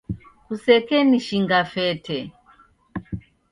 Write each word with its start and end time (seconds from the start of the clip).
Kusekenishinga 0.45 1.59
fete. 1.71 2.19